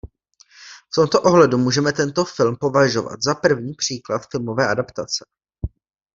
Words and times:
V 0.91 0.95
tomto 0.95 1.21
ohledu 1.21 1.57
můžeme 1.57 1.93
tento 1.93 2.25
film 2.25 2.55
považovat 2.55 3.21
za 3.21 3.35
první 3.35 3.73
příklad 3.73 4.21
filmové 4.31 4.67
adaptace. 4.67 5.25